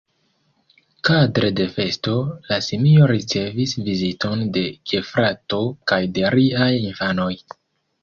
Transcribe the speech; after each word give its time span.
Kadre 1.09 1.51
de 1.59 1.67
festo, 1.75 2.15
la 2.49 2.59
simio 2.69 3.11
ricevis 3.13 3.77
viziton 3.91 4.43
de 4.59 4.67
gefrato 4.95 5.63
kaj 5.93 6.05
de 6.19 6.37
riaj 6.41 6.75
infanoj. 6.83 7.33